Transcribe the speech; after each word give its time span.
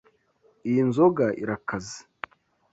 Iyi 0.69 0.81
nzoga 0.89 1.25
irakaze. 1.43 1.97